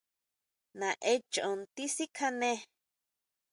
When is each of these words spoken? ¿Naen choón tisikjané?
¿Naen 0.79 1.19
choón 1.33 1.59
tisikjané? 1.75 2.51